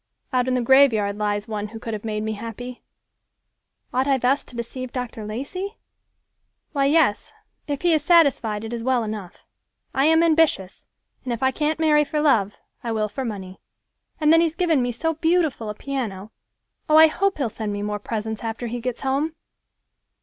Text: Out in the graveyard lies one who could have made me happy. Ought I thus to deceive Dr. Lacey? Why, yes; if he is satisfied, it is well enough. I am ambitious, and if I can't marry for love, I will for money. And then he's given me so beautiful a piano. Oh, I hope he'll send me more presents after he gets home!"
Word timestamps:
Out 0.33 0.47
in 0.47 0.55
the 0.55 0.63
graveyard 0.63 1.19
lies 1.19 1.47
one 1.47 1.67
who 1.67 1.79
could 1.79 1.93
have 1.93 2.03
made 2.03 2.23
me 2.23 2.33
happy. 2.33 2.81
Ought 3.93 4.07
I 4.07 4.17
thus 4.17 4.43
to 4.45 4.55
deceive 4.55 4.91
Dr. 4.91 5.27
Lacey? 5.27 5.77
Why, 6.71 6.85
yes; 6.85 7.33
if 7.67 7.83
he 7.83 7.93
is 7.93 8.03
satisfied, 8.03 8.63
it 8.63 8.73
is 8.73 8.81
well 8.81 9.03
enough. 9.03 9.43
I 9.93 10.05
am 10.05 10.23
ambitious, 10.23 10.87
and 11.23 11.31
if 11.31 11.43
I 11.43 11.51
can't 11.51 11.79
marry 11.79 12.03
for 12.03 12.19
love, 12.19 12.53
I 12.83 12.91
will 12.91 13.09
for 13.09 13.23
money. 13.23 13.59
And 14.19 14.33
then 14.33 14.41
he's 14.41 14.55
given 14.55 14.81
me 14.81 14.91
so 14.91 15.13
beautiful 15.13 15.69
a 15.69 15.75
piano. 15.75 16.31
Oh, 16.89 16.97
I 16.97 17.05
hope 17.05 17.37
he'll 17.37 17.47
send 17.47 17.71
me 17.71 17.83
more 17.83 17.99
presents 17.99 18.43
after 18.43 18.65
he 18.65 18.81
gets 18.81 19.01
home!" 19.01 19.35